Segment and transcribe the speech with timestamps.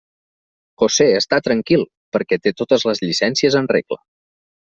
[0.83, 1.83] José està tranquil,
[2.17, 4.01] perquè té totes les llicències en regla.